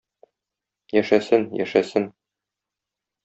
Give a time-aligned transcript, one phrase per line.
[0.95, 2.09] Яшәсен, яшәсен!